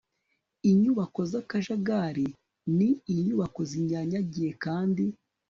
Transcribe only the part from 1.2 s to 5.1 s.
z'akajagari ni inyubako zinyanyagiye kandi